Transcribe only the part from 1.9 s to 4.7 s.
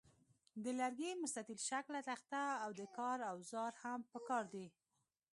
تخته او د کار اوزار هم پکار دي.